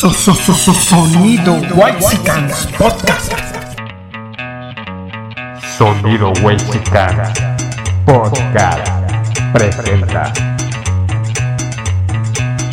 [0.00, 3.36] So, so, so, so, sonido Whitesicans Podcast.
[5.76, 7.28] Sonido Whitesicans
[8.06, 8.90] Podcast
[9.52, 10.32] presenta.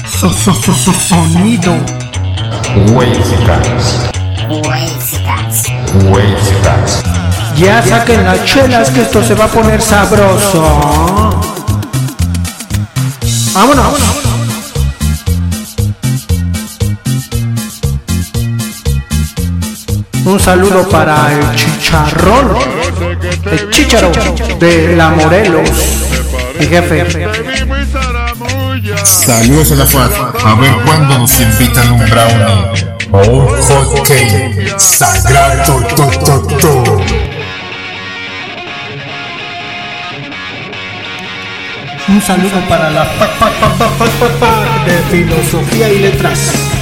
[0.06, 1.74] So, so, so, so, sonido
[2.96, 4.10] Whitesicans.
[6.10, 7.04] Whitesicans.
[7.58, 10.64] Ya saquen las chelas que esto se va a poner sabroso.
[13.54, 14.27] Vámonos.
[20.28, 22.58] Un saludo para el chicharrón,
[23.50, 24.12] el chicharo
[24.60, 25.70] de la Morelos,
[26.60, 27.08] mi jefe.
[29.06, 30.12] Saludos a la FAD.
[30.44, 32.66] A ver cuándo nos invitan un brownie
[33.14, 35.82] o un hot cake sagrado.
[35.96, 36.98] To, to, to.
[42.10, 43.30] Un saludo para la pa
[44.86, 46.77] de filosofía y letras.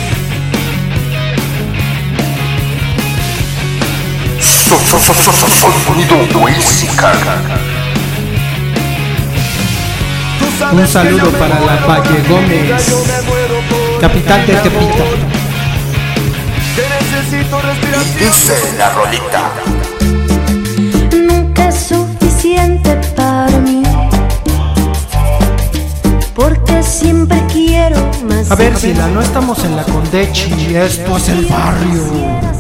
[4.66, 6.16] Sonido.
[10.72, 12.96] Un saludo para la Valle Gómez,
[14.00, 15.04] capital de Tepita.
[18.20, 19.52] Dice la rolita.
[21.12, 23.84] nunca es suficiente para mí.
[26.34, 28.52] Porque siempre quiero más.
[28.52, 32.55] A ver, Sila, no estamos en la Condechi, esto es el barrio.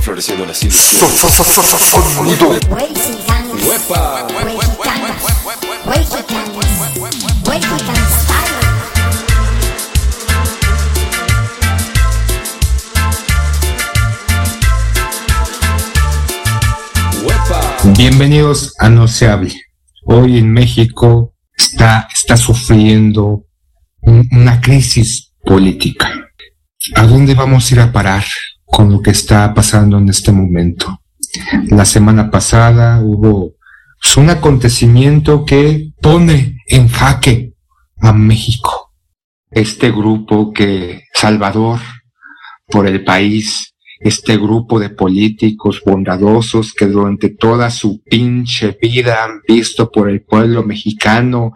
[0.00, 0.98] Floreciendo las ilusiones.
[0.98, 2.58] So, so, so, so, so, sonido
[17.96, 19.52] Bienvenidos a No se hable.
[20.04, 23.46] Hoy en México está, está sufriendo
[24.02, 26.10] un- una crisis política.
[26.94, 28.24] ¿A dónde vamos a ir a parar
[28.70, 31.00] con lo que está pasando en este momento?
[31.68, 33.54] La semana pasada hubo
[34.02, 37.54] pues, un acontecimiento que pone en jaque
[38.00, 38.92] a México.
[39.50, 41.80] Este grupo que Salvador
[42.66, 49.42] por el país este grupo de políticos bondadosos que durante toda su pinche vida han
[49.46, 51.52] visto por el pueblo mexicano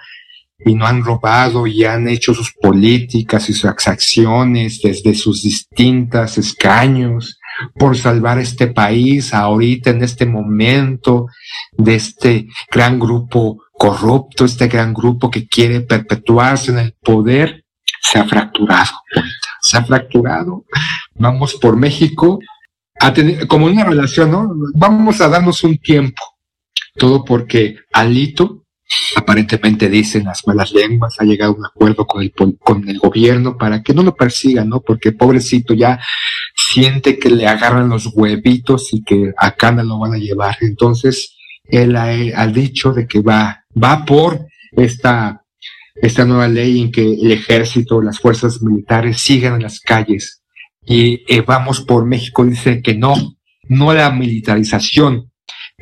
[0.65, 6.39] y no han robado y han hecho sus políticas y sus acciones desde sus distintas
[6.39, 7.39] escaños
[7.75, 11.27] por salvar este país ahorita en este momento
[11.73, 17.65] de este gran grupo corrupto, este gran grupo que quiere perpetuarse en el poder,
[18.01, 18.93] se ha fracturado,
[19.61, 20.65] se ha fracturado
[21.15, 22.39] vamos por México
[23.01, 24.53] a tener como una relación, ¿no?
[24.75, 26.23] Vamos a darnos un tiempo.
[26.97, 28.64] Todo porque Alito,
[29.17, 33.57] aparentemente dicen las malas lenguas, ha llegado a un acuerdo con el, con el gobierno
[33.57, 34.81] para que no lo persigan, ¿no?
[34.81, 36.01] Porque pobrecito ya
[36.55, 40.57] siente que le agarran los huevitos y que acá no lo van a llevar.
[40.61, 45.43] Entonces, él ha, dicho de que va, va por esta,
[45.95, 50.43] esta nueva ley en que el ejército, las fuerzas militares sigan en las calles
[50.87, 53.15] y eh, Vamos por México dice que no,
[53.69, 55.31] no a la militarización,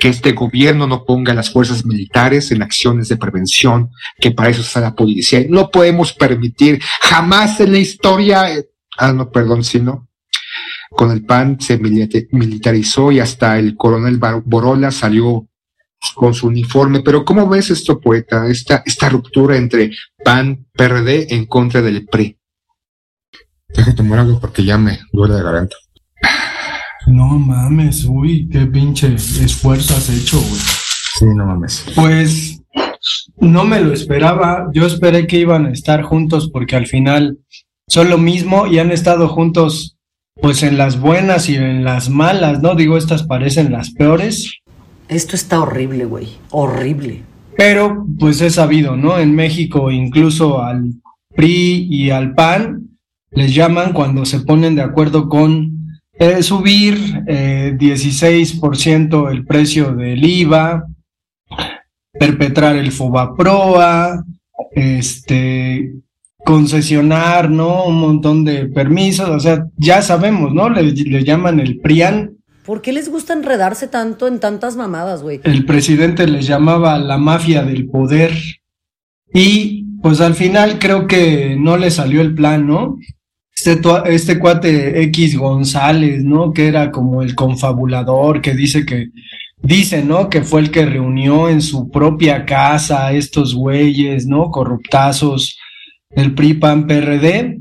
[0.02, 3.90] que este gobierno no ponga las fuerzas militares en acciones de prevención,
[4.20, 5.44] que para eso está la policía.
[5.48, 8.68] No podemos permitir jamás en la historia, eh,
[8.98, 10.08] ah, no, perdón, sino
[10.90, 15.46] con el PAN se milita- militarizó y hasta el coronel Borola salió
[16.16, 17.02] con su uniforme.
[17.02, 18.48] Pero ¿cómo ves esto, poeta?
[18.48, 19.92] Esta, esta ruptura entre
[20.24, 22.36] PAN, PRD en contra del PRI.
[23.68, 25.76] Deja tomar algo porque ya me duele la garganta.
[27.12, 30.60] No mames, uy, qué pinche esfuerzo has hecho, güey.
[31.18, 31.84] Sí, no mames.
[31.94, 32.62] Pues
[33.38, 34.68] no me lo esperaba.
[34.72, 37.38] Yo esperé que iban a estar juntos porque al final
[37.88, 39.96] son lo mismo y han estado juntos
[40.40, 42.74] pues en las buenas y en las malas, ¿no?
[42.74, 44.60] Digo, estas parecen las peores,
[45.08, 46.28] Esto está horrible, güey.
[46.50, 47.22] Horrible.
[47.56, 49.18] pero pues es sabido, ¿no?
[49.18, 50.94] En México incluso al
[51.36, 52.88] PRI y al PAN
[53.30, 55.81] les llaman cuando se ponen de acuerdo con
[56.22, 60.86] eh, subir eh, 16% el precio del IVA,
[62.12, 64.24] perpetrar el FOBAPROA,
[64.70, 65.94] este,
[66.44, 67.86] concesionar, ¿no?
[67.86, 70.68] Un montón de permisos, o sea, ya sabemos, ¿no?
[70.68, 75.40] Le, le llaman el PRIAN, ¿Por qué les gusta enredarse tanto en tantas mamadas, güey?
[75.42, 78.32] el presidente les llamaba la mafia del poder
[79.34, 82.98] y pues al final creo que no le salió el plan, ¿no?
[83.64, 86.52] Este, este cuate X González, ¿no?
[86.52, 89.10] Que era como el confabulador, que dice que,
[89.62, 90.28] dice, ¿no?
[90.28, 94.50] Que fue el que reunió en su propia casa a estos güeyes, ¿no?
[94.50, 95.58] Corruptazos
[96.10, 97.58] el PRI PAN PRD,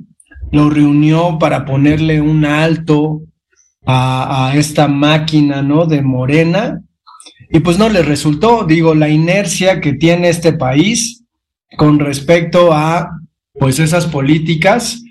[0.51, 3.21] lo reunió para ponerle un alto
[3.85, 5.85] a, a esta máquina, ¿no?
[5.85, 6.81] De Morena,
[7.49, 11.23] y pues no le resultó, digo, la inercia que tiene este país
[11.77, 13.09] con respecto a,
[13.53, 15.03] pues esas políticas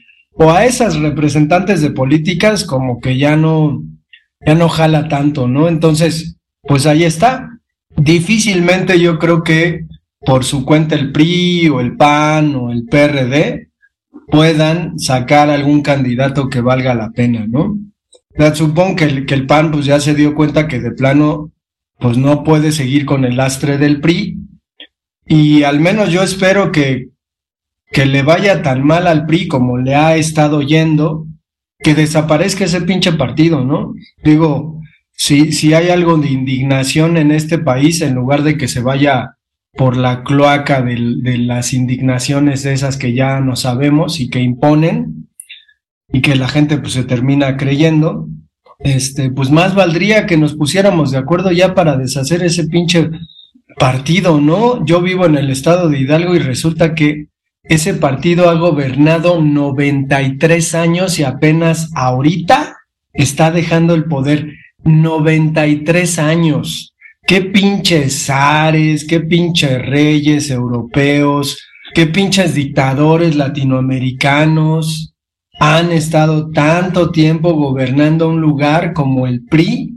[0.43, 3.83] o a esas representantes de políticas como que ya no,
[4.45, 5.69] ya no jala tanto, ¿no?
[5.69, 7.61] Entonces, pues ahí está.
[7.95, 9.85] Difícilmente yo creo que
[10.21, 13.69] por su cuenta el PRI o el PAN o el PRD
[14.29, 17.77] puedan sacar algún candidato que valga la pena, ¿no?
[18.55, 21.53] Supongo que el, que el PAN pues ya se dio cuenta que de plano
[21.99, 24.39] pues no puede seguir con el lastre del PRI
[25.27, 27.11] y al menos yo espero que,
[27.91, 31.27] que le vaya tan mal al PRI como le ha estado yendo,
[31.79, 33.95] que desaparezca ese pinche partido, ¿no?
[34.23, 38.81] Digo, si, si hay algo de indignación en este país, en lugar de que se
[38.81, 39.37] vaya
[39.73, 45.29] por la cloaca de, de las indignaciones esas que ya no sabemos y que imponen
[46.13, 48.29] y que la gente pues se termina creyendo,
[48.81, 53.11] este, pues más valdría que nos pusiéramos de acuerdo ya para deshacer ese pinche
[53.79, 54.85] partido, ¿no?
[54.85, 57.30] Yo vivo en el estado de Hidalgo y resulta que
[57.70, 62.78] ese partido ha gobernado 93 años y apenas ahorita
[63.12, 64.49] está dejando el poder.
[64.82, 66.96] 93 años.
[67.25, 71.62] Qué pinches zares, qué pinches reyes europeos,
[71.94, 75.14] qué pinches dictadores latinoamericanos
[75.61, 79.94] han estado tanto tiempo gobernando un lugar como el PRI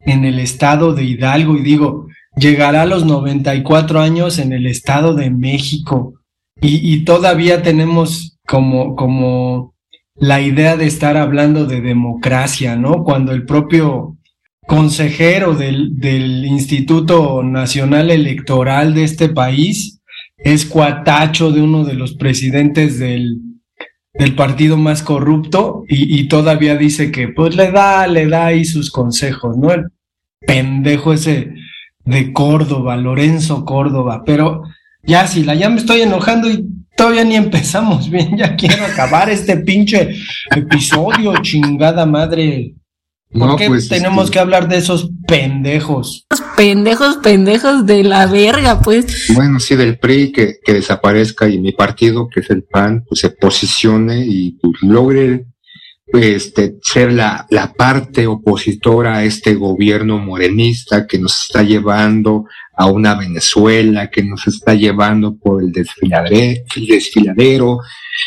[0.00, 1.56] en el estado de Hidalgo.
[1.58, 6.14] Y digo, llegará a los 94 años en el estado de México
[6.60, 9.74] y, todavía tenemos como, como
[10.14, 13.04] la idea de estar hablando de democracia, ¿no?
[13.04, 14.16] Cuando el propio
[14.66, 20.00] consejero del, del Instituto Nacional Electoral de este país
[20.38, 23.40] es cuatacho de uno de los presidentes del,
[24.14, 28.64] del partido más corrupto y, y, todavía dice que pues le da, le da ahí
[28.64, 29.72] sus consejos, ¿no?
[29.72, 29.86] El
[30.46, 31.52] pendejo ese
[32.04, 34.62] de Córdoba, Lorenzo Córdoba, pero
[35.06, 36.64] ya si la ya me estoy enojando y
[36.96, 40.14] todavía ni empezamos bien, ya quiero acabar este pinche
[40.54, 42.74] episodio, chingada madre.
[43.30, 46.24] ¿Por No, qué pues, tenemos este- que hablar de esos pendejos?
[46.56, 49.26] Pendejos, pendejos de la verga, pues.
[49.34, 53.20] Bueno, sí, del PRI que, que desaparezca y mi partido, que es el PAN, pues
[53.22, 55.46] se posicione y pues, logre
[56.06, 62.44] este, ser la, la parte opositora a este gobierno morenista que nos está llevando
[62.76, 67.78] a una Venezuela, que nos está llevando por el desfiladre- el desfiladero,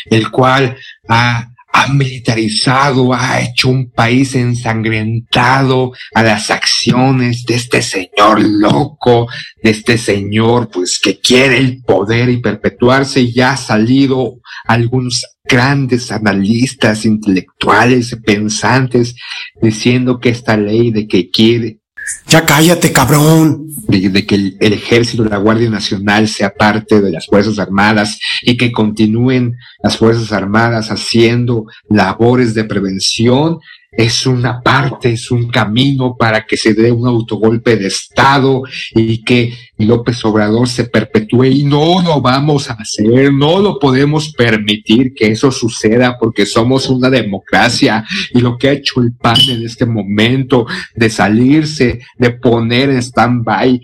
[0.06, 0.76] el cual
[1.08, 9.28] ha, ha militarizado, ha hecho un país ensangrentado a las acciones de este señor loco,
[9.62, 13.20] de este señor pues que quiere el poder y perpetuarse.
[13.20, 19.14] Y ya ha salido algunos grandes analistas intelectuales pensantes
[19.62, 21.78] diciendo que esta ley de que quiere
[22.26, 23.66] Ya cállate, cabrón.
[23.88, 28.56] de, que el, el ejército la Guardia Nacional sea parte de las Fuerzas Armadas y
[28.56, 33.58] que continúen las Fuerzas Armadas haciendo labores de prevención,
[33.90, 38.62] es una parte, es un camino para que se dé un autogolpe de Estado
[38.94, 41.44] y que López Obrador se perpetúe.
[41.44, 46.88] Y no lo vamos a hacer, no lo podemos permitir que eso suceda porque somos
[46.88, 48.04] una democracia.
[48.34, 52.98] Y lo que ha hecho el PAN en este momento de salirse, de poner en
[52.98, 53.80] stand-by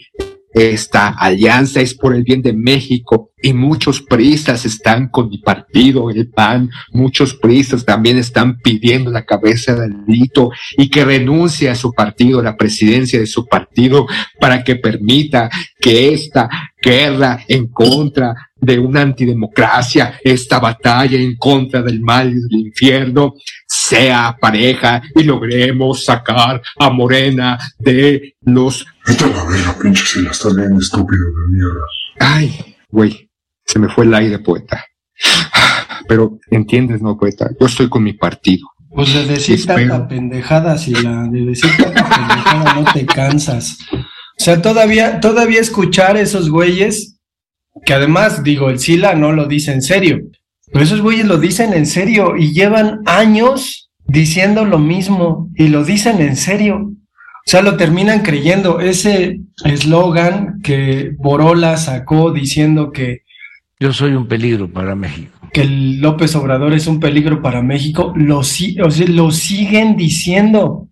[0.54, 6.08] esta alianza es por el bien de México y muchos priistas están con mi partido,
[6.10, 11.74] el PAN, muchos priistas también están pidiendo la cabeza del delito y que renuncie a
[11.74, 14.06] su partido, la presidencia de su partido,
[14.40, 16.48] para que permita que esta
[16.80, 23.34] guerra en contra de una antidemocracia, esta batalla en contra del mal y del infierno,
[23.88, 30.30] sea pareja y logremos sacar a Morena de los Vete a la verga, pinche Sila,
[30.30, 31.84] estás bien estúpido de mierda.
[32.20, 33.30] Ay, güey,
[33.66, 34.82] se me fue el aire, poeta.
[36.08, 37.50] Pero entiendes, ¿no, poeta?
[37.60, 38.66] Yo estoy con mi partido.
[38.94, 39.88] Pues de decir Espero.
[39.88, 43.78] tanta pendejada, si la de decir tanta pendejada no te cansas.
[43.92, 47.18] O sea, todavía, todavía escuchar esos güeyes,
[47.84, 50.20] que además, digo, el Sila no lo dice en serio,
[50.72, 55.84] pero esos güeyes lo dicen en serio y llevan años diciendo lo mismo y lo
[55.84, 56.90] dicen en serio.
[57.46, 58.80] O sea, lo terminan creyendo.
[58.80, 63.22] Ese eslogan que Borola sacó diciendo que
[63.78, 65.30] Yo soy un peligro para México.
[65.52, 70.88] que López Obrador es un peligro para México, lo, si- o sea, lo siguen diciendo.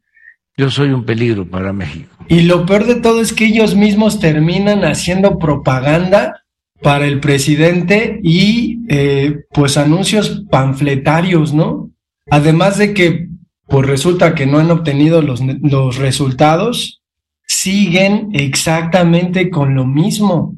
[0.57, 2.15] Yo soy un peligro para México.
[2.29, 6.42] Y lo peor de todo es que ellos mismos terminan haciendo propaganda
[6.83, 11.91] para el presidente y eh, pues anuncios panfletarios, ¿no?
[12.31, 13.29] Además de que
[13.67, 17.03] pues resulta que no han obtenido los, los resultados,
[17.47, 20.57] siguen exactamente con lo mismo.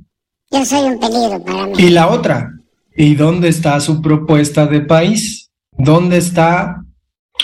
[0.51, 1.73] Yo soy un peligro para mí.
[1.79, 2.53] Y la otra,
[2.97, 5.51] ¿y dónde está su propuesta de país?
[5.77, 6.85] ¿Dónde está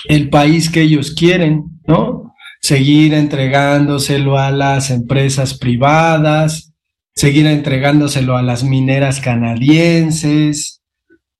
[0.09, 2.35] el país que ellos quieren, no?
[2.61, 6.70] Seguir entregándoselo a las empresas privadas,
[7.15, 10.81] seguir entregándoselo a las mineras canadienses,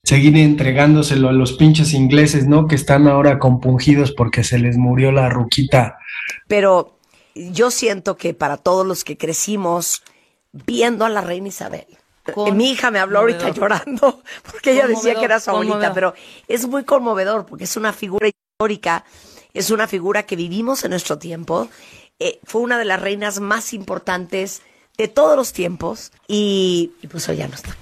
[0.03, 2.67] seguir entregándoselo a los pinches ingleses, ¿no?
[2.67, 5.97] Que están ahora compungidos porque se les murió la ruquita.
[6.47, 6.97] Pero
[7.35, 10.03] yo siento que para todos los que crecimos
[10.51, 11.85] viendo a la reina Isabel,
[12.33, 15.93] Con- mi hija me habló ahorita llorando porque ella decía que era su abuelita, Conmovedor.
[15.93, 16.13] pero
[16.47, 19.05] es muy conmovedor porque es una figura histórica,
[19.53, 21.69] es una figura que vivimos en nuestro tiempo,
[22.19, 24.61] eh, fue una de las reinas más importantes
[24.97, 27.75] de todos los tiempos y, y pues hoy ya no está.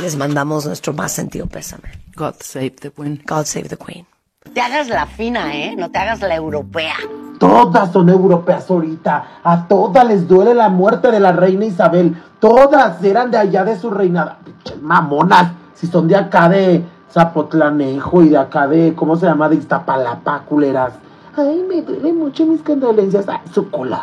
[0.00, 2.02] Les mandamos nuestro más sentido pésame.
[2.16, 3.22] God save the queen.
[3.26, 4.06] God save the Queen.
[4.52, 5.74] Te hagas la fina, ¿eh?
[5.76, 6.96] No te hagas la europea.
[7.38, 9.40] Todas son europeas ahorita.
[9.42, 12.20] A todas les duele la muerte de la reina Isabel.
[12.40, 14.38] Todas eran de allá de su reinada.
[14.44, 15.52] Pinches mamonas.
[15.74, 19.48] Si son de acá de Zapotlanejo y de acá de, ¿cómo se llama?
[19.48, 20.94] De Iztapalapa, culeras.
[21.36, 23.26] Ay, me duele mucho mis condolencias.
[23.28, 23.38] Ay,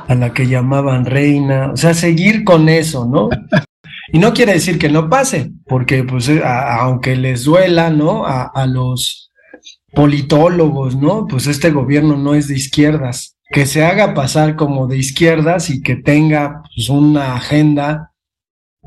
[0.07, 3.29] a la que llamaban reina, o sea, seguir con eso, ¿no?
[4.11, 8.25] Y no quiere decir que no pase, porque pues eh, aunque les duela, ¿no?
[8.25, 9.31] A, a los
[9.93, 11.27] politólogos, ¿no?
[11.27, 13.35] Pues este gobierno no es de izquierdas.
[13.51, 18.08] Que se haga pasar como de izquierdas y que tenga pues, una agenda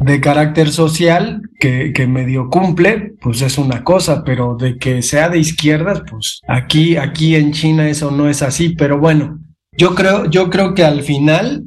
[0.05, 5.29] de carácter social que, que medio cumple, pues es una cosa, pero de que sea
[5.29, 9.39] de izquierdas, pues aquí, aquí en China eso no es así, pero bueno,
[9.77, 11.65] yo creo, yo creo que al final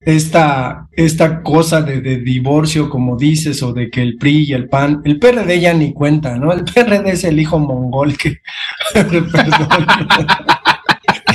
[0.00, 4.68] esta, esta cosa de, de divorcio, como dices, o de que el PRI y el
[4.68, 6.52] PAN, el PRD ya ni cuenta, ¿no?
[6.52, 8.38] El PRD es el hijo mongol que,
[8.94, 9.30] perdón,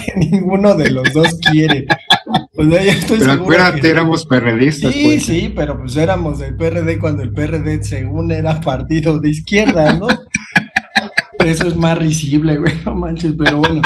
[0.05, 1.85] que ninguno de los dos quiere.
[2.55, 4.93] Sea, yo estoy Pero acuérdate, que- éramos perredistas.
[4.93, 5.25] Sí, pues.
[5.25, 10.07] sí, pero pues éramos del PRD cuando el PRD según era partido de izquierda, ¿no?
[11.39, 13.81] Eso es más risible, güey, no manches, pero bueno.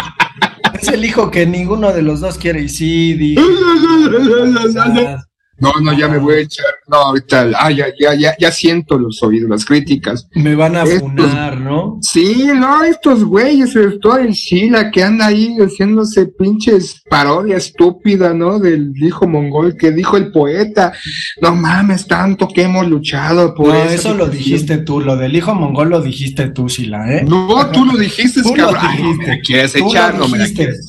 [0.81, 3.41] Es el hijo que ninguno de los dos quiere y sí, dije.
[5.59, 6.65] No, no, ya me voy a echar.
[6.87, 10.27] No, ahorita, ah, ya, ya, ya, ya siento los oídos, las críticas.
[10.35, 11.97] me van a Estos- funar, ¿no?
[12.01, 18.33] Sí, no, estos güeyes, sobre todo el Sheila, que anda ahí haciéndose pinches parodia estúpida,
[18.33, 18.59] ¿no?
[18.59, 20.93] Del hijo mongol que dijo el poeta.
[21.41, 25.53] No mames, tanto que hemos luchado por No, eso lo dijiste tú, lo del hijo
[25.53, 27.25] mongol lo dijiste tú, Sila, ¿eh?
[27.27, 28.81] No, tú lo dijiste, Tú lo cabrón.
[28.87, 29.27] Ay, no me dijiste.
[29.35, 30.87] la quieres Tú lo echar, no me la quieres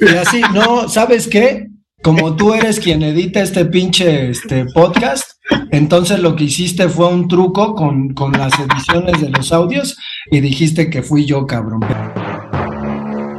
[0.00, 1.68] Y así, no, ¿sabes qué?
[2.02, 5.38] Como tú eres quien edita este pinche este podcast,
[5.70, 9.96] entonces lo que hiciste fue un truco con, con las ediciones de los audios
[10.28, 11.80] y dijiste que fui yo, cabrón.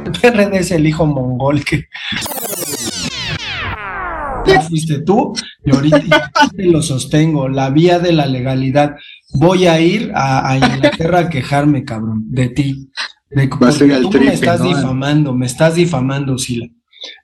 [0.06, 1.84] El PRD es el hijo mongol que...
[4.68, 8.94] Fuiste tú y ahorita te lo sostengo, la vía de la legalidad.
[9.34, 12.90] Voy a ir a, a Inglaterra a quejarme, cabrón, de ti.
[13.30, 14.68] De, Va a ser tú tripe, me estás ¿no?
[14.68, 16.66] difamando, me estás difamando, Sila.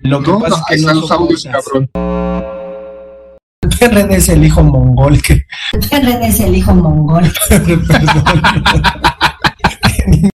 [0.01, 1.91] Lo que No, pasa no, es que no audios, cabrón.
[4.11, 5.43] Es el hijo mongol que...
[6.23, 7.31] Es el hijo mongol.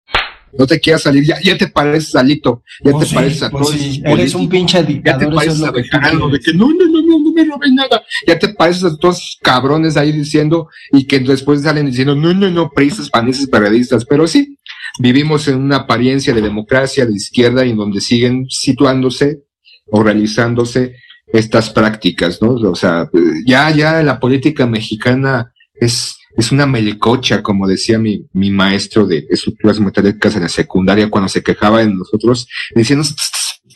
[0.59, 3.43] No te quieras salir, ya, ya te pareces a Lito, ya Pues te sí, pareces
[3.43, 6.29] a pues todos sí, eres un pinche Ya te dictador, eso es pareces a Bejarano,
[6.31, 8.03] de que no, no, no, no, no me robes nada.
[8.27, 12.51] Ya te pareces a todos cabrones ahí diciendo y que después salen diciendo, no, no,
[12.51, 14.05] no, prisas, panistas, periodistas.
[14.07, 14.56] Pero sí,
[14.99, 19.43] vivimos en una apariencia de democracia de izquierda y en donde siguen situándose
[19.91, 22.53] o realizándose estas prácticas, ¿no?
[22.53, 23.09] O sea,
[23.45, 29.27] ya, ya la política mexicana es, es una melicocha, como decía mi, mi maestro de
[29.29, 33.05] estructuras metálicas en la secundaria cuando se quejaba de nosotros, diciendo,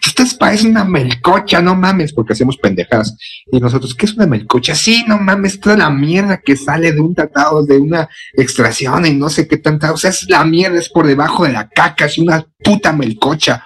[0.09, 3.16] ustedes parecen una melcocha, no mames, porque hacemos pendejadas.
[3.50, 4.75] Y nosotros, ¿qué es una melcocha?
[4.75, 9.14] Sí, no mames, toda la mierda que sale de un tratado, de una extracción y
[9.14, 12.07] no sé qué tanta, o sea, es la mierda, es por debajo de la caca,
[12.07, 13.64] es una puta melcocha.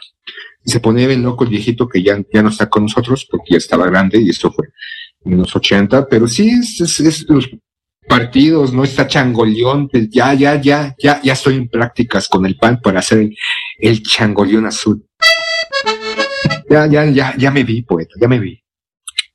[0.64, 3.52] Y se ponía bien loco el viejito que ya, ya no está con nosotros porque
[3.52, 4.68] ya estaba grande y esto fue
[5.24, 7.48] en los 80, pero sí es, es, es los
[8.08, 12.56] partidos, no está changoleón, pues ya, ya, ya, ya, ya estoy en prácticas con el
[12.56, 13.36] PAN para hacer el,
[13.78, 15.04] el changoleón azul.
[16.70, 18.60] Ya, ya, ya, ya me vi, poeta, ya me vi.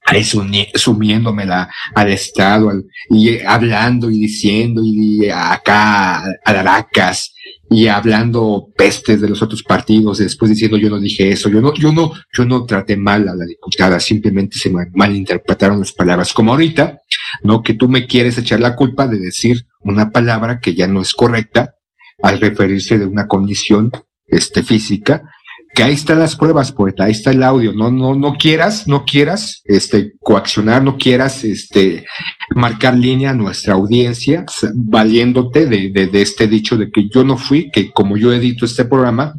[0.05, 7.33] Ahí sumiéndomela al Estado, al- y hablando y diciendo, y, acá a Aracas,
[7.69, 11.61] y hablando pestes de los otros partidos, y después diciendo yo no dije eso, yo
[11.61, 15.91] no, yo no, yo no traté mal a la diputada, simplemente se mal- malinterpretaron las
[15.93, 16.99] palabras, como ahorita,
[17.43, 17.61] ¿no?
[17.61, 21.13] Que tú me quieres echar la culpa de decir una palabra que ya no es
[21.13, 21.75] correcta
[22.23, 23.91] al referirse de una condición,
[24.25, 25.21] este, física,
[25.79, 29.05] que ahí están las pruebas, poeta, ahí está el audio, no, no, no quieras, no
[29.05, 32.05] quieras, este, coaccionar, no quieras, este,
[32.53, 34.43] marcar línea a nuestra audiencia,
[34.75, 38.83] valiéndote de, de, este dicho de que yo no fui, que como yo edito este
[38.83, 39.35] programa,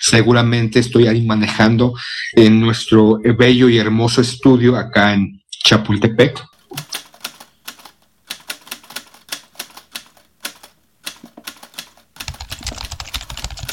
[0.00, 1.92] seguramente estoy ahí manejando
[2.36, 6.42] en nuestro bello y hermoso estudio acá en Chapultepec.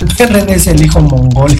[0.01, 1.57] RD es el hijo mongol.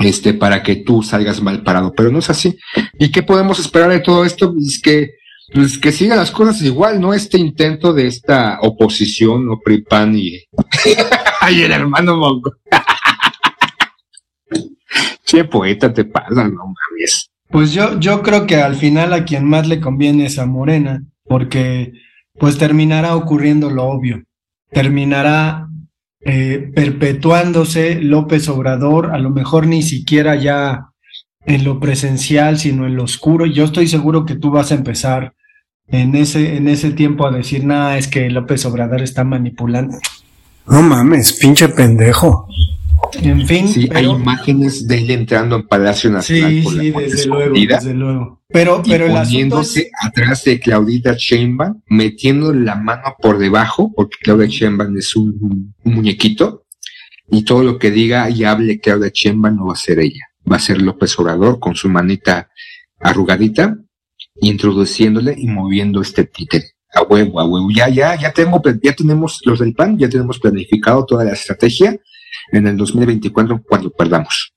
[0.00, 2.58] Este, para que tú salgas mal parado, pero no es así.
[2.98, 4.52] ¿Y qué podemos esperar de todo esto?
[4.52, 5.10] Pues que,
[5.52, 7.14] pues que sigan las cosas igual, ¿no?
[7.14, 9.60] Este intento de esta oposición, ¿no?
[9.60, 10.34] PRIPAN y,
[11.48, 12.52] el hermano Mongo.
[15.24, 17.30] che, poeta, te pasa, no mames.
[17.48, 21.04] Pues yo, yo creo que al final a quien más le conviene es a Morena,
[21.24, 21.92] porque
[22.38, 24.24] pues terminará ocurriendo lo obvio.
[24.70, 25.68] Terminará
[26.28, 30.88] eh, perpetuándose López Obrador, a lo mejor ni siquiera ya
[31.44, 33.46] en lo presencial, sino en lo oscuro.
[33.46, 35.34] Yo estoy seguro que tú vas a empezar
[35.86, 39.98] en ese, en ese tiempo a decir, nada, es que López Obrador está manipulando.
[40.66, 42.48] No mames, pinche pendejo.
[43.22, 46.82] En fin, Sí, hay pero- imágenes de él entrando en Palacio Nacional sí, por la
[46.82, 48.42] sí, puerta desde luego, desde luego.
[48.48, 53.38] Pero, y pero el asunto poniéndose es, atrás de Claudita Sheinbaum, metiendo la mano por
[53.38, 56.64] debajo, porque Claudia Sheinbaum es un, un muñequito,
[57.30, 60.56] y todo lo que diga y hable Claudia Sheinbaum no va a ser ella, va
[60.56, 62.50] a ser López Obrador con su manita
[63.00, 63.76] arrugadita,
[64.40, 66.72] introduciéndole y moviendo este títere.
[66.94, 67.68] A huevo, a huevo.
[67.74, 71.98] Ya, ya, ya tengo, ya tenemos los del PAN, ya tenemos planificado toda la estrategia
[72.52, 74.52] en el 2024 cuando perdamos.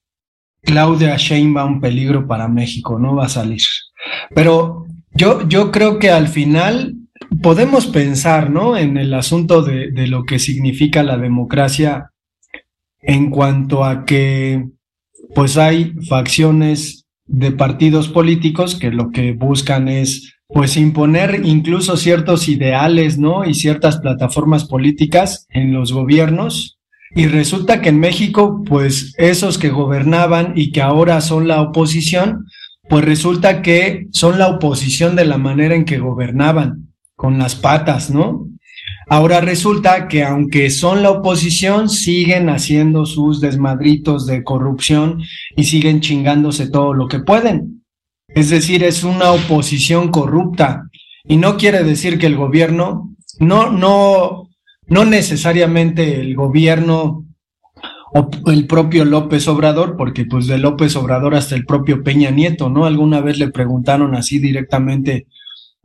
[0.61, 3.61] Claudia Sheinbaum peligro para México, no va a salir.
[4.35, 6.95] Pero yo, yo creo que al final
[7.41, 8.77] podemos pensar, ¿no?
[8.77, 12.11] En el asunto de, de lo que significa la democracia
[13.01, 14.67] en cuanto a que
[15.33, 22.49] pues hay facciones de partidos políticos que lo que buscan es pues imponer incluso ciertos
[22.49, 23.45] ideales, ¿no?
[23.45, 26.78] Y ciertas plataformas políticas en los gobiernos.
[27.15, 32.45] Y resulta que en México, pues esos que gobernaban y que ahora son la oposición,
[32.87, 38.09] pues resulta que son la oposición de la manera en que gobernaban, con las patas,
[38.09, 38.47] ¿no?
[39.07, 45.21] Ahora resulta que aunque son la oposición, siguen haciendo sus desmadritos de corrupción
[45.55, 47.83] y siguen chingándose todo lo que pueden.
[48.27, 50.89] Es decir, es una oposición corrupta.
[51.27, 54.48] Y no quiere decir que el gobierno, no, no,
[54.89, 57.25] no necesariamente el gobierno
[58.13, 62.69] o el propio López Obrador, porque pues de López Obrador hasta el propio Peña Nieto,
[62.69, 62.85] ¿no?
[62.85, 65.27] Alguna vez le preguntaron así directamente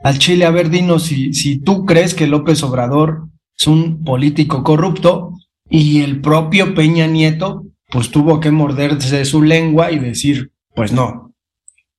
[0.02, 4.62] al Chile, a ver, dinos si, si tú crees que López Obrador es un político
[4.62, 5.34] corrupto
[5.68, 11.04] y el propio Peña Nieto pues tuvo que morderse su lengua y decir, pues no,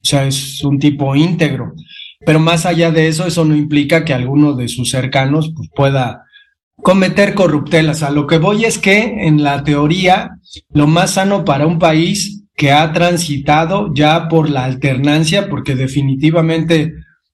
[0.05, 1.73] o sea, es un tipo íntegro.
[2.25, 6.25] Pero más allá de eso, eso no implica que alguno de sus cercanos pues, pueda
[6.77, 8.03] cometer corruptelas.
[8.03, 10.37] A lo que voy es que en la teoría,
[10.71, 16.93] lo más sano para un país que ha transitado ya por la alternancia, porque definitivamente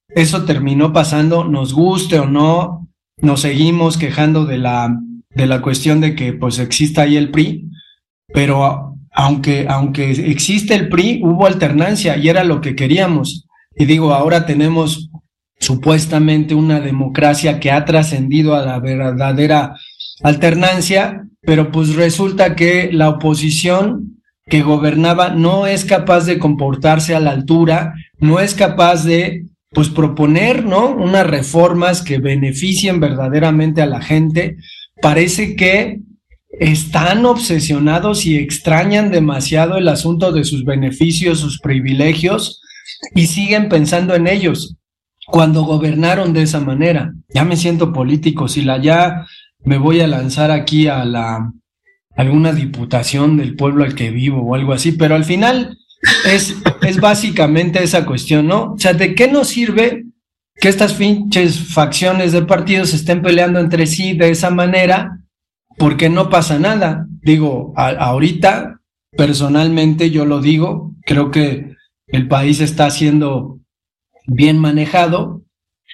[0.09, 4.97] eso terminó pasando, nos guste o no, nos seguimos quejando de la,
[5.29, 7.69] de la cuestión de que pues exista ahí el PRI,
[8.33, 13.47] pero aunque, aunque existe el PRI, hubo alternancia y era lo que queríamos.
[13.75, 15.10] Y digo, ahora tenemos
[15.61, 19.75] supuestamente una democracia que ha trascendido a la verdadera
[20.23, 27.19] alternancia, pero pues resulta que la oposición que gobernaba no es capaz de comportarse a
[27.19, 30.89] la altura, no es capaz de pues proponer, ¿no?
[30.89, 34.57] Unas reformas que beneficien verdaderamente a la gente.
[35.01, 36.01] Parece que
[36.59, 42.61] están obsesionados y extrañan demasiado el asunto de sus beneficios, sus privilegios
[43.15, 44.75] y siguen pensando en ellos
[45.31, 47.13] cuando gobernaron de esa manera.
[47.33, 49.25] Ya me siento político, si la ya
[49.63, 51.51] me voy a lanzar aquí a la
[52.15, 55.77] alguna diputación del pueblo al que vivo o algo así, pero al final
[56.25, 58.73] es, es básicamente esa cuestión, ¿no?
[58.73, 60.05] O sea, ¿de qué nos sirve
[60.55, 65.19] que estas pinches facciones de partidos estén peleando entre sí de esa manera?
[65.77, 67.07] Porque no pasa nada.
[67.21, 68.81] Digo, ahorita,
[69.15, 71.71] personalmente yo lo digo, creo que
[72.07, 73.60] el país está siendo
[74.27, 75.41] bien manejado,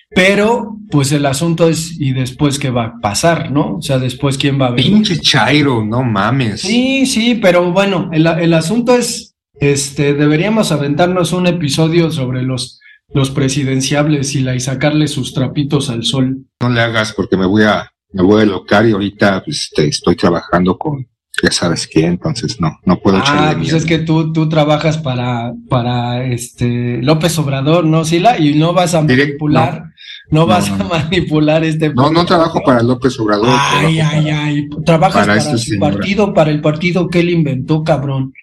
[0.10, 3.76] Pero, pues el asunto es, ¿y después qué va a pasar, no?
[3.76, 4.94] O sea, después quién va a venir.
[4.94, 6.62] Pinche Chairo, no mames.
[6.62, 12.80] Sí, sí, pero bueno, el, el asunto es, este, deberíamos aventarnos un episodio sobre los,
[13.14, 16.46] los presidenciables y la y sacarle sus trapitos al sol.
[16.62, 19.88] No le hagas porque me voy a, me voy a locar y ahorita pues, este,
[19.88, 21.06] estoy trabajando con
[21.44, 23.78] ya sabes quién, entonces no, no puedo Ah, pues miedo.
[23.78, 28.40] es que tú, tú trabajas para, para este López Obrador, ¿no, Sila?
[28.40, 29.84] Y no vas a manipular,
[30.32, 30.86] no, vas No, no.
[30.94, 31.94] a manipular este.
[31.94, 33.50] No, no trabajo para López Obrador.
[33.50, 34.70] Ay, ay, ay.
[34.86, 38.34] Trabajas para para, esta su partido, para el partido que él inventó, cabrón.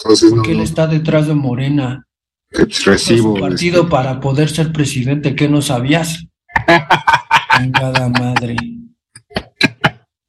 [0.00, 2.06] Entonces no, Porque él está detrás de Morena.
[2.50, 3.34] pues, recibo.
[3.36, 6.24] Su partido este, para poder ser presidente, ¿qué no sabías?
[7.58, 8.56] Chingada madre.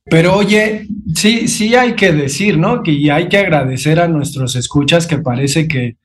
[0.08, 2.84] Pero oye, sí, sí hay que decir, ¿no?
[2.84, 5.98] Que y hay que agradecer a nuestros escuchas que parece que,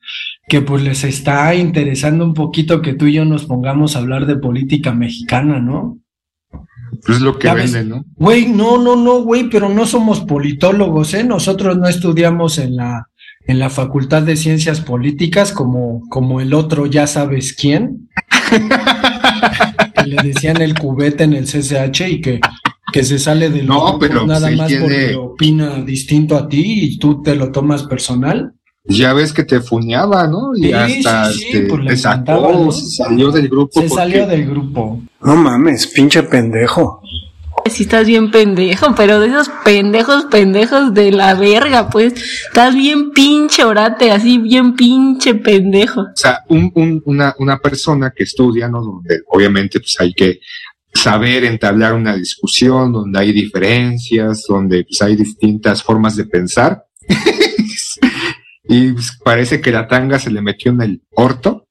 [0.47, 4.25] que pues les está interesando un poquito que tú y yo nos pongamos a hablar
[4.25, 5.99] de política mexicana, ¿no?
[7.05, 8.05] pues, es lo que venden, ¿no?
[8.15, 11.23] Güey, no, no, no, güey, pero no somos politólogos, ¿eh?
[11.23, 13.07] Nosotros no estudiamos en la,
[13.45, 18.09] en la Facultad de Ciencias Políticas como, como el otro, ya sabes quién.
[19.95, 22.39] que le decían el cubete en el CCH y que,
[22.91, 26.47] que se sale de No, grupos pero, nada pues, más tiene- porque opina distinto a
[26.47, 28.53] ti y tú te lo tomas personal.
[28.85, 30.55] Ya ves que te fuñaba, ¿no?
[30.55, 32.71] Y Sí, hasta sí, sí, pues le te sacó, ¿no?
[32.71, 33.79] se salió del grupo.
[33.81, 34.99] Se porque- salió del grupo.
[35.23, 36.99] No mames, pinche pendejo.
[37.69, 42.13] Sí estás bien pendejo, pero de esos pendejos, pendejos de la verga, pues.
[42.47, 46.01] Estás bien pinche orate, así bien pinche pendejo.
[46.01, 48.81] O sea, un, un- una, una persona que estudia, ¿no?
[48.81, 50.39] Donde obviamente pues hay que
[50.93, 56.85] saber entablar una discusión, donde hay diferencias, donde pues hay distintas formas de pensar.
[58.63, 61.67] y pues, parece que la tanga se le metió en el orto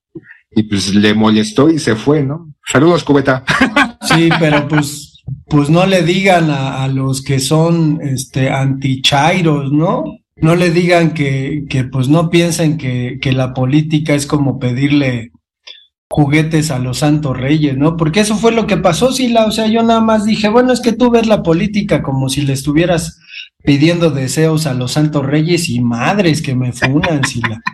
[0.51, 2.55] y pues le molestó y se fue, ¿no?
[2.67, 3.45] Saludos, cubeta.
[4.03, 10.05] Sí, pero pues, pues no le digan a, los que son este antichairos, ¿no?
[10.37, 15.33] No le digan que, que pues no piensen que, que la política es como pedirle
[16.11, 17.97] juguetes a los santos reyes, ¿no?
[17.97, 19.47] Porque eso fue lo que pasó, Sila.
[19.47, 22.43] O sea, yo nada más dije, bueno, es que tú ves la política como si
[22.43, 23.21] le estuvieras
[23.65, 27.61] pidiendo deseos a los santos reyes y madres que me funan, Sila.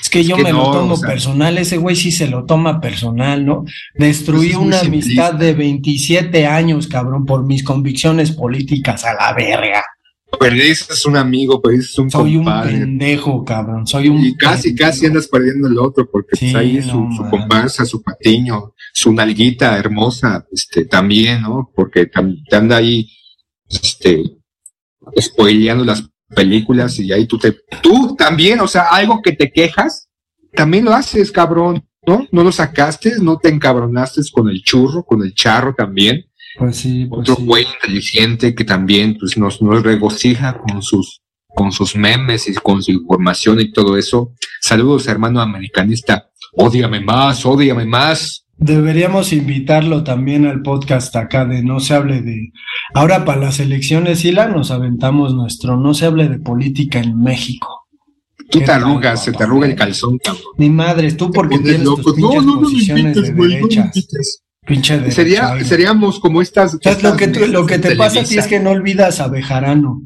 [0.00, 2.28] Es que yo que me no, lo tomo o sea- personal, ese güey sí se
[2.28, 3.64] lo toma personal, ¿no?
[3.94, 5.26] Destruí una simplista.
[5.26, 9.82] amistad de 27 años, cabrón, por mis convicciones políticas a la verga.
[10.38, 13.86] Perdiste un amigo, perdiste un Soy un pendejo, cabrón.
[13.86, 14.88] Soy un Y casi, pendejo.
[14.88, 18.74] casi andas perdiendo el otro, porque pues Sí, ahí no su, su comparsa, su patiño,
[18.92, 21.70] su nalguita hermosa, este, también, ¿no?
[21.74, 23.08] Porque te anda ahí,
[23.68, 24.22] este,
[25.18, 30.08] spoileando las películas y ahí tú te, tú también, o sea, algo que te quejas,
[30.52, 32.26] también lo haces, cabrón, ¿no?
[32.32, 36.26] No lo sacaste, no te encabronaste con el churro, con el charro también.
[36.58, 37.44] Pues sí, pues Otro sí.
[37.44, 42.82] güey inteligente que también pues, nos, nos regocija con sus, con sus memes y con
[42.82, 44.32] su información y todo eso.
[44.60, 46.30] Saludos, hermano americanista.
[46.52, 48.44] Ódiame más, ódiame más.
[48.56, 52.50] Deberíamos invitarlo también al podcast acá de No se hable de...
[52.92, 57.86] Ahora para las elecciones, Sila, nos aventamos nuestro No se hable de política en México.
[58.50, 60.42] Tú ¿Qué te arrugas, se te arruga el calzón, cabrón.
[60.56, 62.10] Ni madres, tú porque tienes tus loco.
[62.10, 63.96] No, pinches no, no me posiciones invites, de no derechas.
[63.96, 64.42] invites.
[64.68, 65.64] Pinche Sería, derechairo.
[65.66, 66.74] seríamos como estas.
[66.74, 68.70] O sea, lo que, tú- lo que te pasa de a ti es que no
[68.70, 70.02] olvidas a Bejarano.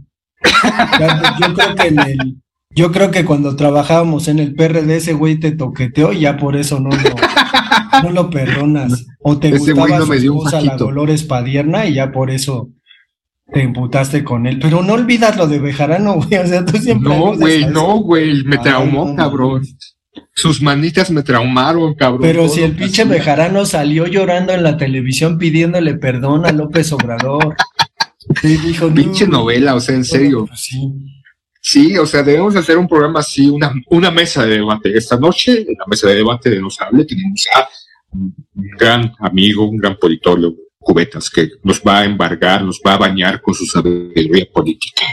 [1.40, 2.36] Yo creo que en el,
[2.74, 6.56] yo creo que cuando trabajábamos en el PRD ese güey te toqueteó y ya por
[6.56, 9.04] eso no lo, no lo perdonas.
[9.20, 10.76] O te Ese gustaba no su me dio un esposa, la.
[10.76, 12.70] Dolores Padierna y ya por eso
[13.52, 14.58] te emputaste con él.
[14.60, 16.36] Pero no olvidas lo de Bejarano, güey.
[16.38, 19.62] O sea, tú siempre No, güey, no, güey, me Ay, traumó, no, cabrón.
[20.34, 22.22] Sus manitas me traumaron, cabrón.
[22.22, 23.04] Pero si el pinche.
[23.04, 27.54] Bejarano salió llorando en la televisión pidiéndole perdón a López Obrador.
[28.42, 30.46] Y dijo, no, Pinche novela, o sea, en serio.
[30.46, 30.90] pues sí.
[31.60, 34.96] Sí, o sea, debemos hacer un programa así, una, una mesa de debate.
[34.96, 37.68] Esta noche, en la mesa de debate de Nos Hable, tenemos a
[38.12, 42.98] un gran amigo, un gran politólogo, Cubetas, que nos va a embargar, nos va a
[42.98, 45.04] bañar con su sabiduría política.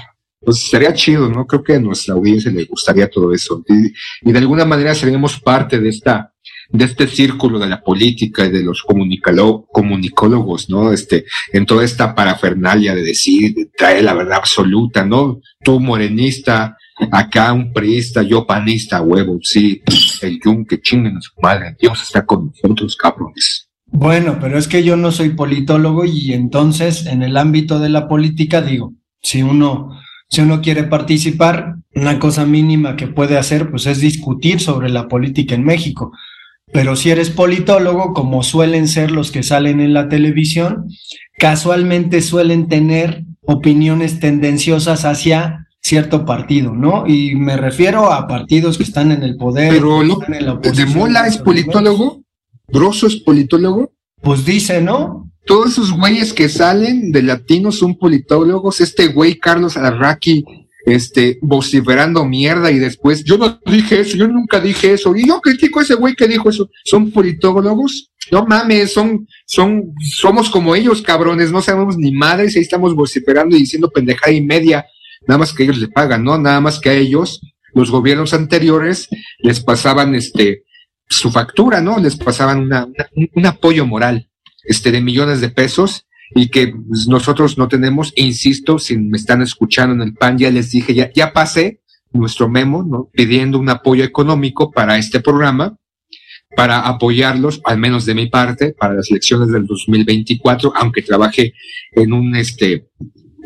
[0.42, 1.46] Pues estaría chido, ¿no?
[1.46, 3.64] Creo que a nuestra audiencia le gustaría todo eso.
[3.68, 6.34] Y, de alguna manera seremos parte de esta,
[6.70, 10.94] de este círculo de la política y de los comunicólogos, ¿no?
[10.94, 15.42] Este, en toda esta parafernalia de decir, de traer la verdad absoluta, ¿no?
[15.62, 16.78] Tú morenista,
[17.12, 19.82] acá un priista, yo panista, huevo, sí,
[20.22, 23.70] el yunque chinguen a su madre, Dios está con nosotros, cabrones.
[23.92, 28.08] Bueno, pero es que yo no soy politólogo y entonces en el ámbito de la
[28.08, 30.00] política digo, si uno,
[30.30, 35.08] si uno quiere participar, una cosa mínima que puede hacer pues es discutir sobre la
[35.08, 36.12] política en México.
[36.72, 40.86] pero si eres politólogo, como suelen ser los que salen en la televisión,
[41.40, 47.08] casualmente suelen tener opiniones tendenciosas hacia cierto partido, ¿no?
[47.08, 49.72] Y me refiero a partidos que están en el poder.
[49.74, 52.22] Pero están en la ¿De Mola es politólogo?
[52.68, 53.92] ¿Grosso es politólogo?
[54.22, 55.32] Pues dice, ¿no?
[55.46, 58.82] Todos esos güeyes que salen de latinos son politólogos.
[58.82, 60.44] Este güey, Carlos Arraqui,
[60.86, 65.16] este, vociferando mierda y después, yo no dije eso, yo nunca dije eso.
[65.16, 66.70] Y yo critico a ese güey que dijo eso.
[66.86, 68.12] ¿Son politólogos?
[68.32, 73.56] No mames, son, son, somos como ellos, cabrones, no sabemos ni madres, ahí estamos vociferando
[73.56, 74.86] y diciendo pendejada y media.
[75.28, 76.38] Nada más que ellos le pagan, ¿no?
[76.38, 77.42] Nada más que a ellos,
[77.74, 79.08] los gobiernos anteriores,
[79.40, 80.64] les pasaban este,
[81.08, 81.98] su factura, ¿no?
[82.00, 84.29] Les pasaban una, una- un, un apoyo moral,
[84.64, 89.18] este, de millones de pesos y que pues, nosotros no tenemos, e insisto, si me
[89.18, 93.10] están escuchando en el PAN, ya les dije, ya, ya pasé nuestro memo, ¿no?
[93.14, 95.78] Pidiendo un apoyo económico para este programa,
[96.56, 101.54] para apoyarlos, al menos de mi parte, para las elecciones del 2024, aunque trabaje
[101.92, 102.88] en un, este,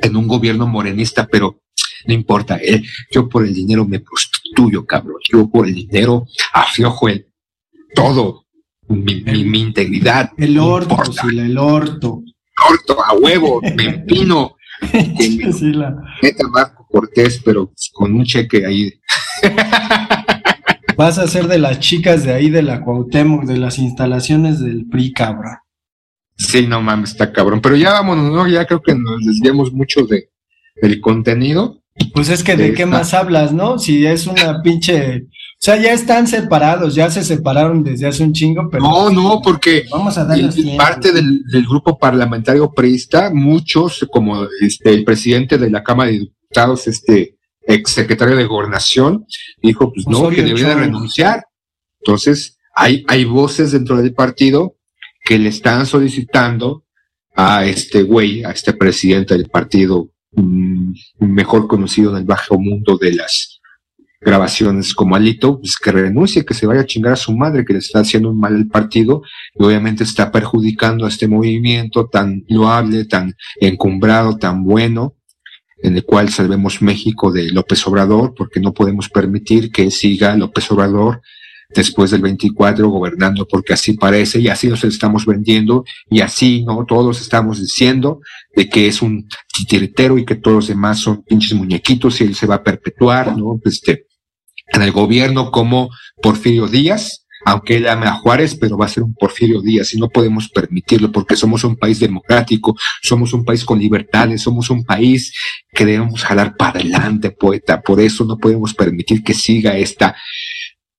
[0.01, 1.61] en un gobierno morenista, pero
[2.05, 7.09] no importa, eh, yo por el dinero me prostituyo, cabrón, yo por el dinero aflojo
[7.09, 7.27] el
[7.95, 8.42] todo,
[8.87, 10.31] mi, mi- mi integridad.
[10.37, 12.23] El orto, sí, el orto.
[12.55, 14.55] Corto, a huevo, me empino.
[16.21, 18.91] Meta Marco Cortés, pero con un cheque ahí.
[20.97, 24.85] Vas a ser de las chicas de ahí de la Cuauhtémoc, de las instalaciones del
[24.87, 25.55] PRI, cabrón.
[26.37, 27.61] Sí, no mames, está cabrón.
[27.61, 28.47] Pero ya vámonos, ¿no?
[28.47, 30.29] Ya creo que nos desviamos mucho de,
[30.81, 31.81] del contenido.
[32.13, 33.79] Pues es que de De qué esta- más hablas, ¿no?
[33.79, 35.25] Si es una pinche...
[35.63, 38.83] O sea, ya están separados, ya se separaron desde hace un chingo, pero...
[38.83, 40.75] No, no, porque Vamos a el- darles tiempo.
[40.75, 46.19] parte del, del grupo parlamentario priista, muchos, como este, el presidente de la Cámara de
[46.19, 49.25] Diputados, este exsecretario de Gobernación,
[49.61, 51.45] dijo, pues no, que debería de renunciar.
[52.01, 54.75] Entonces, hay, hay voces dentro del partido
[55.23, 56.83] que le están solicitando
[57.37, 62.97] a este güey, a este presidente del partido, mm, mejor conocido en el bajo mundo
[62.97, 63.52] de las
[64.25, 67.73] grabaciones como Alito, pues que renuncie, que se vaya a chingar a su madre, que
[67.73, 69.21] le está haciendo un mal al partido
[69.55, 75.15] y obviamente está perjudicando a este movimiento tan loable, tan encumbrado, tan bueno,
[75.81, 80.71] en el cual salvemos México de López Obrador, porque no podemos permitir que siga López
[80.71, 81.21] Obrador
[81.75, 86.85] después del 24 gobernando, porque así parece y así nos estamos vendiendo y así, ¿no?
[86.85, 88.21] Todos estamos diciendo
[88.55, 92.35] de que es un titiritero y que todos los demás son pinches muñequitos y él
[92.35, 93.59] se va a perpetuar, ¿no?
[93.65, 94.05] Este,
[94.67, 95.89] en el gobierno como
[96.21, 99.97] Porfirio Díaz, aunque él ame a Juárez, pero va a ser un Porfirio Díaz y
[99.97, 104.83] no podemos permitirlo porque somos un país democrático, somos un país con libertades, somos un
[104.83, 105.33] país
[105.71, 107.81] que debemos jalar para adelante, poeta.
[107.81, 110.15] Por eso no podemos permitir que siga esta,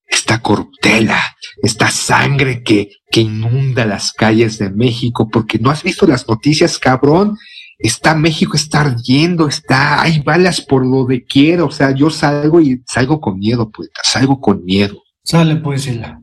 [0.07, 6.07] esta corruptela, esta sangre que, que inunda las calles de México, porque no has visto
[6.07, 7.37] las noticias, cabrón.
[7.78, 11.64] Está México, está ardiendo, está, hay balas por lo de quiera.
[11.64, 15.02] O sea, yo salgo y salgo con miedo, poeta, salgo con miedo.
[15.24, 16.20] Sale pues, Hila.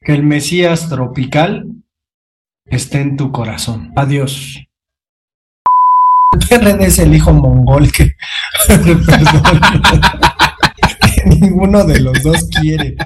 [0.00, 1.66] Que el Mesías tropical
[2.66, 3.92] esté en tu corazón.
[3.96, 4.60] Adiós.
[6.80, 7.90] Es el hijo mongol
[8.68, 9.02] perdón,
[11.00, 12.96] que ninguno de los dos quiere.